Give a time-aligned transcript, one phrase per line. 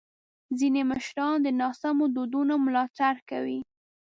[0.59, 3.59] ځینې مشران د ناسم دودونو ملاتړ کوي.